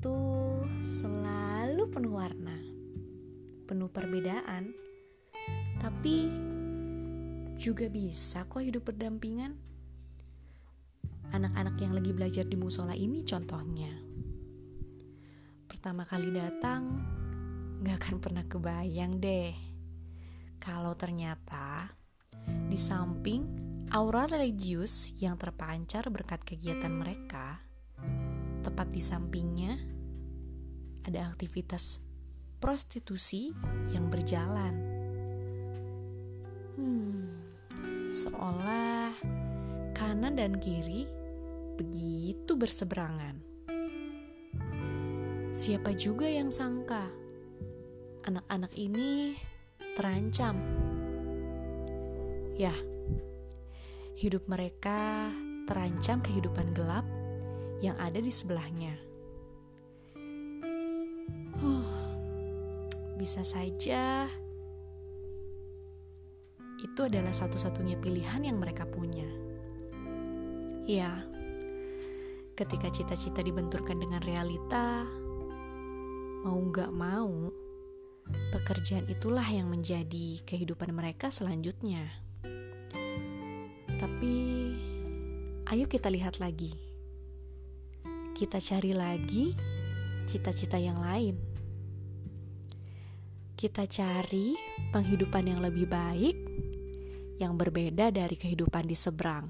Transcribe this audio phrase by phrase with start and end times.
[0.00, 0.16] itu
[0.80, 2.56] selalu penuh warna,
[3.68, 4.72] penuh perbedaan,
[5.76, 6.24] tapi
[7.60, 9.60] juga bisa kok hidup berdampingan.
[11.36, 13.92] Anak-anak yang lagi belajar di musola ini contohnya.
[15.68, 17.04] Pertama kali datang,
[17.84, 19.52] gak akan pernah kebayang deh.
[20.56, 21.92] Kalau ternyata
[22.48, 23.44] di samping
[23.92, 27.68] aura religius yang terpancar berkat kegiatan mereka,
[28.60, 29.72] tepat di sampingnya
[31.08, 32.00] ada aktivitas
[32.60, 33.56] prostitusi
[33.88, 34.74] yang berjalan.
[36.76, 37.24] Hmm,
[38.12, 39.16] seolah
[39.96, 41.08] kanan dan kiri
[41.80, 43.40] begitu berseberangan.
[45.56, 47.08] Siapa juga yang sangka
[48.28, 49.34] anak-anak ini
[49.96, 50.56] terancam?
[52.60, 52.76] Ya,
[54.20, 55.32] hidup mereka
[55.64, 57.08] terancam kehidupan gelap
[57.80, 58.94] yang ada di sebelahnya.
[61.60, 61.88] Huh,
[63.20, 64.28] bisa saja
[66.80, 69.28] itu adalah satu-satunya pilihan yang mereka punya.
[70.88, 71.12] Ya,
[72.56, 75.04] ketika cita-cita dibenturkan dengan realita,
[76.40, 77.52] mau gak mau,
[78.52, 82.08] pekerjaan itulah yang menjadi kehidupan mereka selanjutnya.
[84.00, 84.36] Tapi,
[85.68, 86.89] ayo kita lihat lagi.
[88.40, 89.52] Kita cari lagi
[90.24, 91.36] cita-cita yang lain.
[93.52, 94.56] Kita cari
[94.88, 96.36] penghidupan yang lebih baik,
[97.36, 99.44] yang berbeda dari kehidupan di seberang.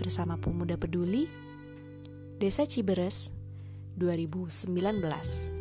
[0.00, 1.28] Bersama Pemuda Peduli,
[2.40, 3.28] Desa Ciberes,
[4.00, 5.53] 2019.